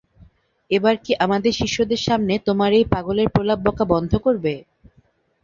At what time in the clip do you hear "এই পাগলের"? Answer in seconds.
2.73-3.27